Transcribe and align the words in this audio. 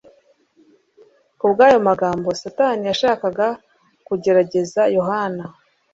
Kubw'ayo 1.39 1.77
magambo 1.89 2.27
Satani 2.41 2.83
yashakaga 2.91 3.47
kugerageza 4.07 4.81
Yohana. 4.95 5.43